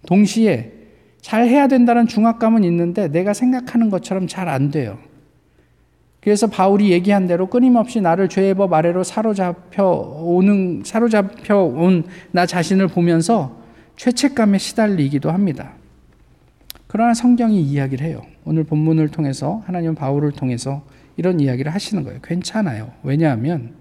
[0.08, 0.72] 동시에
[1.24, 5.00] 잘 해야 된다는 중압감은 있는데 내가 생각하는 것처럼 잘 안 돼요.
[6.20, 12.88] 그래서 바울이 얘기한 대로 끊임없이 나를 죄의 법 아래로 사로잡혀 오는 사로잡혀 온 나 자신을
[12.90, 13.58] 보면서
[13.96, 15.74] 죄책감에 시달리기도 합니다.
[16.88, 18.22] 그러나 성경이 이야기를 해요.
[18.44, 20.84] 오늘 본문을 통해서 하나님 바울을 통해서
[21.16, 22.20] 이런 이야기를 하시는 거예요.
[22.22, 22.92] 괜찮아요.
[23.02, 23.74] 왜냐하면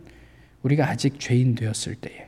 [0.62, 2.26] 우리가 아직 죄인 되었을 때에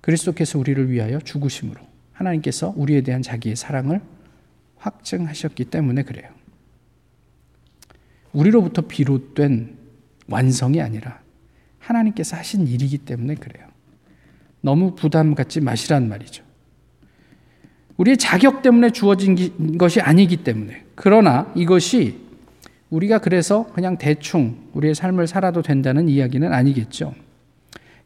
[0.00, 1.87] 그리스도께서 우리를 위하여 죽으심으로
[2.18, 4.00] 하나님께서 우리에 대한 자기의 사랑을
[4.76, 6.28] 확증하셨기 때문에 그래요.
[8.32, 9.76] 우리로부터 비롯된
[10.28, 11.20] 완성이 아니라
[11.78, 13.66] 하나님께서 하신 일이기 때문에 그래요.
[14.60, 16.44] 너무 부담 갖지 마시란 말이죠.
[17.96, 20.84] 우리의 자격 때문에 주어진 것이 아니기 때문에.
[20.94, 22.26] 그러나 이것이
[22.90, 27.14] 우리가 그래서 그냥 대충 우리의 삶을 살아도 된다는 이야기는 아니겠죠.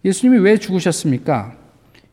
[0.05, 1.57] 예수님이 왜 죽으셨습니까?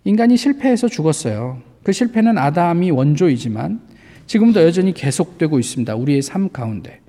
[0.04, 1.69] 인간이 실패해서 죽었어요.
[1.90, 3.82] 그 실패는 아담이 원조이지만
[4.28, 5.96] 지금도 여전히 계속되고 있습니다.
[5.96, 7.02] 우리의 삶 가운데.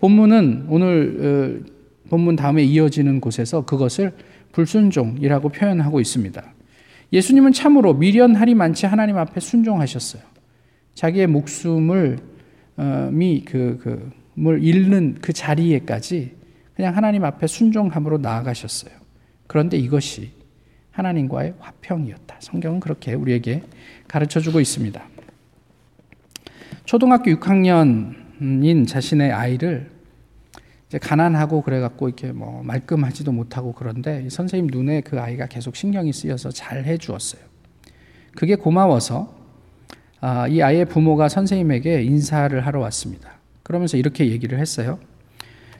[0.00, 4.10] 본문은 오늘 어, 본문 다음에 이어지는 곳에서 그것을
[4.50, 6.42] 불순종이라고 표현하고 있습니다.
[7.12, 10.20] 예수님은 참으로 미련할이 많지 하나님 앞에 순종하셨어요.
[10.94, 12.18] 자기의 목숨을
[12.76, 16.32] 어, 미그 그물 잃는 그 자리에까지
[16.74, 18.94] 그냥 하나님 앞에 순종함으로 나아가셨어요.
[19.46, 20.32] 그런데 이것이
[20.94, 22.36] 하나님과의 화평이었다.
[22.40, 23.62] 성경은 그렇게 우리에게
[24.08, 25.02] 가르쳐 주고 있습니다.
[26.84, 29.90] 초등학교 6학년인 자신의 아이를
[30.88, 36.50] 이제 가난하고 그래갖고 이렇게 뭐 말끔하지도 못하고 그런데 선생님 눈에 그 아이가 계속 신경이 쓰여서
[36.50, 37.42] 잘 해주었어요.
[38.36, 39.34] 그게 고마워서
[40.20, 43.34] 아, 이 아이의 부모가 선생님에게 인사를 하러 왔습니다.
[43.62, 44.98] 그러면서 이렇게 얘기를 했어요.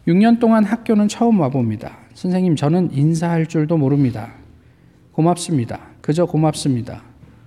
[0.06, 1.96] 6년 동안 학교는 처음 와봅니다.
[2.14, 4.34] 선생님, 저는 인사할 줄도 모릅니다.
[5.12, 5.80] 고맙습니다.
[6.00, 7.02] 그저 고맙습니다.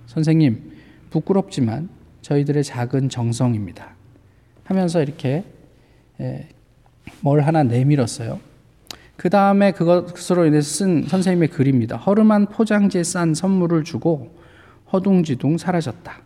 [0.06, 0.67] 선생님,
[1.10, 1.88] 부끄럽지만
[2.22, 3.94] 저희들의 작은 정성입니다.
[4.64, 5.44] 하면서 이렇게
[7.20, 8.40] 뭘 하나 내밀었어요.
[9.16, 11.96] 그 다음에 그것으로 인해 쓴 선생님의 글입니다.
[11.96, 14.38] 허름한 포장지에 싼 선물을 주고
[14.92, 16.22] 허둥지둥 사라졌다.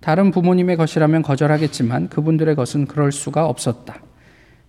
[0.00, 4.02] 다른 부모님의 것이라면 거절하겠지만 그분들의 것은 그럴 수가 없었다.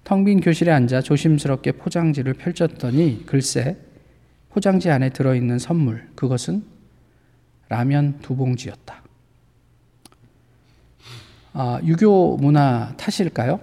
[0.03, 3.75] 텅 빈 교실에 앉아 조심스럽게 포장지를 펼쳤더니 글쎄
[4.49, 6.63] 포장지 안에 들어있는 선물 그것은
[7.67, 9.03] 라면 두 봉지였다.
[11.59, 13.59] 아, 유교 문화 탓일까요?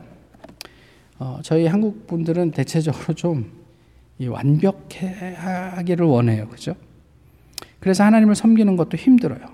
[1.21, 3.53] 어, 저희 한국 분들은 대체적으로 좀
[4.21, 6.49] 완벽하기를 원해요.
[6.49, 6.75] 그죠?
[7.79, 9.47] 그래서 하나님을 섬기는 것도 힘들어요.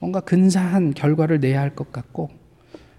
[0.00, 2.30] 뭔가 근사한 결과를 내야 할 것 같고,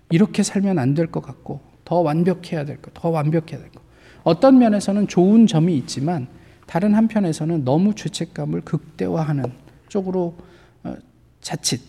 [0.09, 3.81] 이렇게 살면 안 될 것 같고, 더 완벽해야 될 것, 더 완벽해야 될 것.
[4.23, 6.27] 어떤 면에서는 좋은 점이 있지만,
[6.65, 9.43] 다른 한편에서는 너무 죄책감을 극대화하는
[9.89, 10.37] 쪽으로
[10.85, 10.95] 어,
[11.41, 11.81] 자칫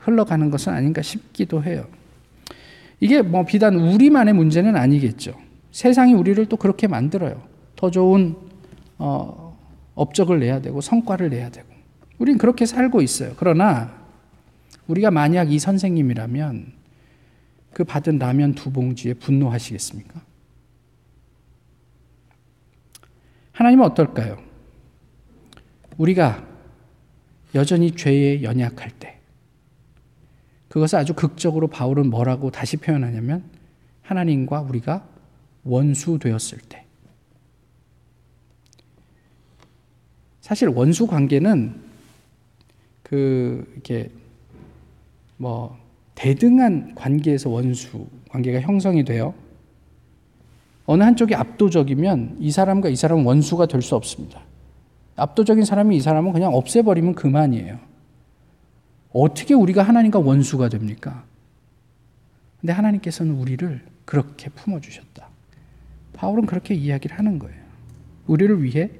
[0.00, 1.86] 흘러가는 것은 아닌가 싶기도 해요.
[3.00, 5.34] 이게 뭐 비단 우리만의 문제는 아니겠죠.
[5.72, 7.42] 세상이 우리를 또 그렇게 만들어요.
[7.76, 8.36] 더 좋은
[8.98, 9.56] 어,
[9.94, 11.68] 업적을 내야 되고 성과를 내야 되고.
[12.18, 13.34] 우린 그렇게 살고 있어요.
[13.36, 13.94] 그러나
[14.88, 16.72] 우리가 만약 이 선생님이라면
[17.72, 20.20] 그 받은 라면 두 봉지에 분노하시겠습니까?
[23.52, 24.38] 하나님은 어떨까요?
[25.96, 26.44] 우리가
[27.54, 29.17] 여전히 죄에 연약할 때
[30.68, 33.44] 그것을 아주 극적으로 바울은 뭐라고 다시 표현하냐면
[34.02, 35.06] 하나님과 우리가
[35.64, 36.84] 원수 되었을 때.
[40.40, 41.74] 사실 원수 관계는
[43.02, 44.10] 그 이렇게
[45.36, 45.78] 뭐
[46.14, 49.34] 대등한 관계에서 원수 관계가 형성이 돼요.
[50.86, 54.40] 어느 한쪽이 압도적이면 이 사람과 이 사람은 원수가 될 수 없습니다.
[55.16, 57.78] 압도적인 사람이 이 사람은 그냥 없애버리면 그만이에요.
[59.22, 61.24] 어떻게 우리가 하나님과 원수가 됩니까?
[62.60, 65.28] 근데 하나님께서는 우리를 그렇게 품어주셨다.
[66.12, 67.58] 바울은 그렇게 이야기를 하는 거예요.
[68.26, 68.90] 우리를 위해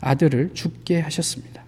[0.00, 1.62] 아들을 죽게 하셨습니다.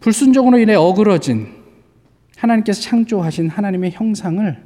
[0.00, 1.54] 불순종으로 인해 어그러진
[2.36, 4.62] 하나님께서 창조하신 하나님의 형상을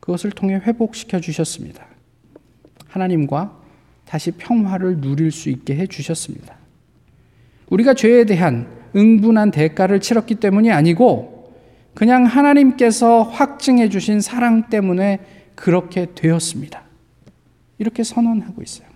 [0.00, 1.86] 그것을 통해 회복시켜 주셨습니다.
[2.88, 3.60] 하나님과
[4.04, 6.56] 다시 평화를 누릴 수 있게 해 주셨습니다.
[7.70, 11.54] 우리가 죄에 대한 응분한 대가를 치렀기 때문이 아니고
[11.94, 15.20] 그냥 하나님께서 확증해 주신 사랑 때문에
[15.54, 16.82] 그렇게 되었습니다.
[17.78, 18.88] 이렇게 선언하고 있어요.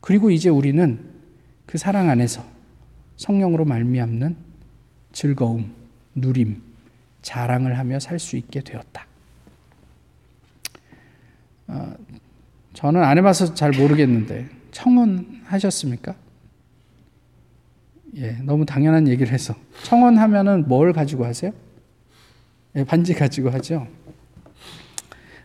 [0.00, 1.00] 그리고 이제 우리는
[1.66, 2.44] 그 사랑 안에서
[3.16, 4.36] 성령으로 말미암는
[5.12, 5.72] 즐거움,
[6.14, 6.60] 누림,
[7.22, 9.06] 자랑을 하며 살 수 있게 되었다.
[11.68, 11.94] 어,
[12.74, 16.14] 저는 안 해봐서 잘 모르겠는데 청혼하셨습니까?
[18.16, 21.52] 예, 너무 당연한 얘기를 해서 청혼하면은 뭘 가지고 하세요?
[22.76, 23.86] 예, 반지 가지고 하죠.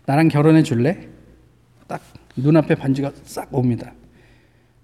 [0.06, 1.08] 나랑 결혼해 줄래?
[1.88, 2.02] 딱
[2.36, 3.94] 눈앞에 반지가 싹 옵니다.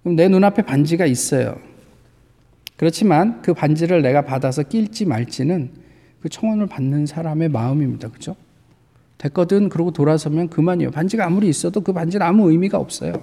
[0.02, 1.58] 그럼 내 눈앞에 반지가 있어요.
[2.76, 5.70] 그렇지만 그 반지를 내가 받아서 낄지 말지는
[6.20, 8.08] 그 청혼을 받는 사람의 마음입니다.
[8.10, 8.36] 그죠?
[9.18, 9.68] 됐거든.
[9.68, 10.90] 그러고 돌아서면 그만이에요.
[10.90, 13.14] 반지가 아무리 있어도 그 반지는 아무 의미가 없어요.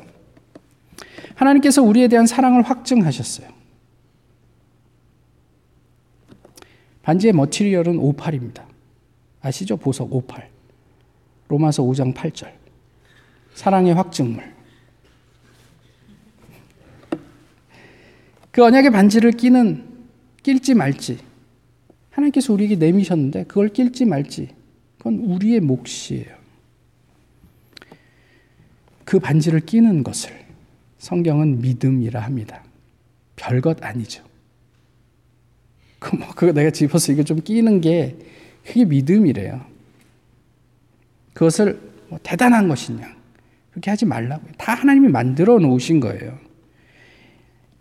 [1.35, 3.62] 하나님께서 우리에 대한 사랑을 확증하셨어요.
[7.03, 8.65] 반지의 머티리얼은 오팔입니다.
[9.41, 9.77] 아시죠?
[9.77, 10.49] 보석 오팔.
[11.49, 12.51] 로마서 5장 8절.
[13.53, 14.53] 사랑의 확증물.
[18.51, 19.85] 그 언약의 반지를 끼는
[20.43, 21.19] 낄지 말지
[22.11, 24.49] 하나님께서 우리에게 내미셨는데 그걸 낄지 말지
[24.97, 26.35] 그건 우리의 몫이에요.
[29.03, 30.31] 그 반지를 끼는 것을
[30.99, 32.63] 성경은 믿음이라 합니다.
[33.35, 34.23] 별것 아니죠.
[36.03, 38.17] 그 뭐 그거 내가 집어서 이거 좀 끼는 게
[38.65, 39.61] 그게 믿음이래요.
[41.33, 43.15] 그것을 뭐 대단한 것이냐
[43.71, 44.51] 그렇게 하지 말라고요.
[44.57, 46.37] 다 하나님이 만들어 놓으신 거예요.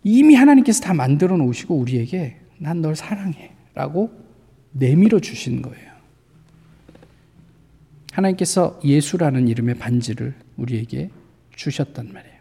[0.03, 4.11] 이미 하나님께서 다 만들어 놓으시고 우리에게 난 널 사랑해라고
[4.71, 5.91] 내밀어 주신 거예요.
[8.13, 11.09] 하나님께서 예수라는 이름의 반지를 우리에게
[11.55, 12.35] 주셨단 말이에요.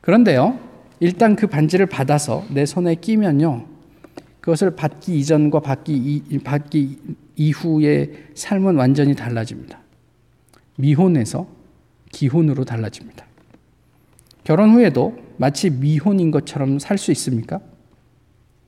[0.00, 0.58] 그런데요,
[1.00, 3.66] 일단 그 반지를 받아서 내 손에 끼면요,
[4.44, 6.98] 그것을 받기 이전과 받기, 이, 받기
[7.34, 9.80] 이후의 삶은 완전히 달라집니다.
[10.76, 11.48] 미혼에서
[12.12, 13.24] 기혼으로 달라집니다.
[14.44, 17.58] 결혼 후에도 마치 미혼인 것처럼 살 수 있습니까?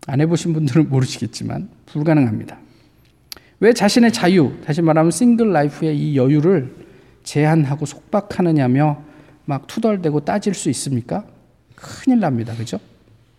[0.07, 2.59] 안 해보신 분들은 모르시겠지만 불가능합니다.
[3.61, 6.75] 왜 자신의 자유, 다시 말하면 single life의 이 여유를
[7.23, 9.03] 제한하고 속박하느냐며
[9.45, 11.27] 막 투덜대고 따질 수 있습니까?
[11.75, 12.55] 큰일 납니다.
[12.57, 12.81] 그죠?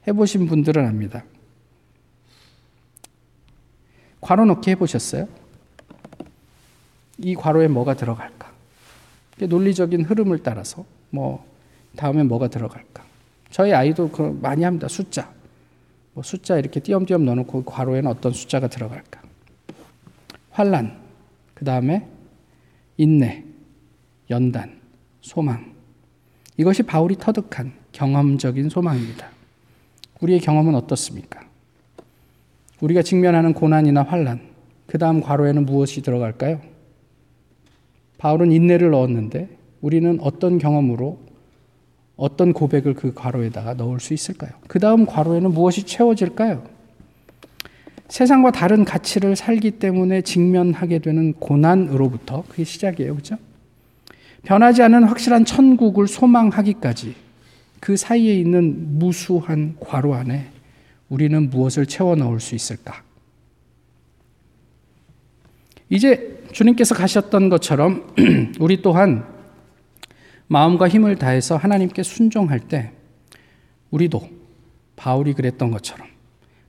[0.08, 1.24] 해보신 분들은 압니다.
[4.22, 5.28] 괄호 넣기 해보셨어요?
[7.20, 8.52] 이 괄호에 뭐가 들어갈까?
[9.40, 11.46] 논리적인 흐름을 따라서 뭐
[11.96, 13.04] 다음에 뭐가 들어갈까?
[13.50, 14.88] 저희 아이도 그 많이 합니다.
[14.88, 15.32] 숫자.
[16.14, 19.22] 뭐 숫자 이렇게 띄엄띄엄 넣어놓고 괄호에는 어떤 숫자가 들어갈까?
[20.52, 21.00] 환란.
[21.54, 22.08] 그 다음에
[22.98, 23.44] 인내,
[24.30, 24.80] 연단,
[25.22, 25.76] 소망.
[26.58, 29.30] 이것이 바울이 터득한 경험적인 소망입니다.
[30.22, 31.47] 우리의 경험은 어떻습니까?
[32.82, 34.40] 우리가 직면하는 고난이나 환란,
[34.86, 36.62] 그 다음 괄호에는 무엇이 들어갈까요?
[38.18, 39.50] 바울은 인내를 넣었는데
[39.82, 41.20] 우리는 어떤 경험으로
[42.16, 44.52] 어떤 고백을 그 괄호에다가 넣을 수 있을까요?
[44.68, 46.64] 그 다음 괄호에는 무엇이 채워질까요?
[48.10, 53.16] 세상과 다른 가치를 살기 때문에 직면하게 되는 고난으로부터 그게 시작이에요.
[53.16, 53.38] 그죠?
[54.44, 57.16] 변하지 않은 확실한 천국을 소망하기까지
[57.80, 60.48] 그 사이에 있는 무수한 괄호 안에
[61.10, 63.04] 우리는 무엇을 채워 넣을 수 있을까?
[65.90, 68.16] 이제 주님께서 가셨던 것처럼
[68.60, 69.26] 우리 또한
[70.48, 72.92] 마음과 힘을 다해서 하나님께 순종할 때
[73.92, 74.30] 우리도
[74.96, 76.08] 바울이 그랬던 것처럼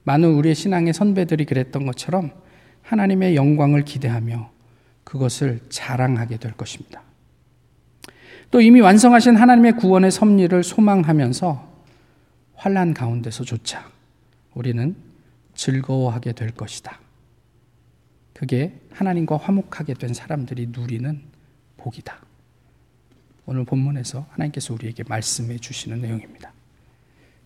[0.04, 2.30] 많은 우리의 신앙의 선배들이 그랬던 것처럼
[2.82, 4.50] 하나님의 영광을 기대하며
[5.04, 7.02] 그것을 자랑하게 될 것입니다.
[8.50, 11.68] 또 이미 완성하신 하나님의 구원의 섭리를 소망하면서
[12.54, 13.97] 환란 가운데서조차
[14.58, 14.96] 우리는
[15.54, 16.98] 즐거워하게 될 것이다.
[18.34, 21.20] 그게 하나님과 화목하게 된 사람들이 누리는
[21.76, 22.20] 복이다.
[23.46, 26.52] 오늘 본문에서 하나님께서 우리에게 말씀해 주시는 내용입니다.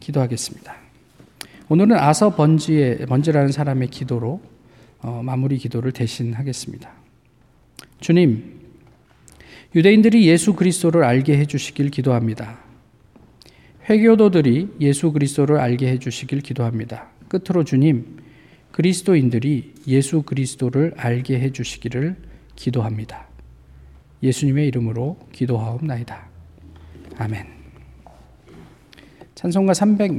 [0.01, 0.75] 기도하겠습니다.
[1.68, 4.40] 오늘은 아서 번지의 번지라는 사람의 기도로
[5.01, 6.90] 어, 마무리 기도를 대신하겠습니다.
[8.01, 8.59] 주님,
[9.75, 12.71] 유대인들이 예수 그리스도를 알게 해 주시길 기도합니다.
[13.88, 17.08] 회교도들이 예수 그리스도를 알게 해 주시길 기도합니다.
[17.28, 18.18] 끝으로 주님,
[18.70, 22.16] 그리스도인들이 예수 그리스도를 알게 해 주시기를
[22.56, 23.28] 기도합니다.
[24.22, 26.28] 예수님의 이름으로 기도하옵나이다.
[27.18, 27.46] 아멘.
[29.35, 30.10] 찬송가 306